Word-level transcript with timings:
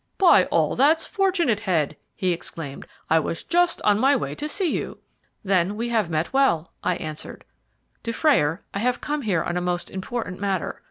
"By 0.17 0.45
all 0.45 0.75
that's 0.75 1.05
fortunate, 1.05 1.59
Head!" 1.59 1.95
he 2.15 2.31
exclaimed. 2.31 2.87
"I 3.07 3.19
was 3.19 3.43
just 3.43 3.79
on 3.83 3.99
my 3.99 4.15
way 4.15 4.33
to 4.33 4.49
see 4.49 4.65
you." 4.65 4.97
"Then 5.43 5.75
we 5.77 5.89
have 5.89 6.09
well 6.33 6.57
met," 6.59 6.69
I 6.83 6.95
answered. 6.95 7.45
"Dufrayer, 8.01 8.63
I 8.73 8.79
have 8.79 8.99
come 8.99 9.21
here 9.21 9.43
on 9.43 9.57
a 9.57 9.61
most 9.61 9.91
important 9.91 10.39
matter. 10.39 10.79